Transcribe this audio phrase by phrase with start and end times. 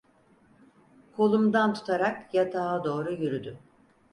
[1.15, 3.59] Kolumdan tutarak yatağa doğru yürüdü.